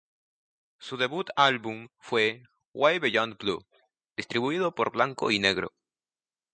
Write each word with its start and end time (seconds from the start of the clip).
Su 0.79 0.97
debut 0.97 1.29
álbum 1.35 1.87
fue 1.99 2.41
"Way 2.73 2.97
Beyond 2.97 3.37
Blue", 3.37 3.63
distribuido 4.17 4.73
por 4.73 4.91
"Blanco 4.91 5.29
y 5.29 5.37
Negro". 5.37 5.73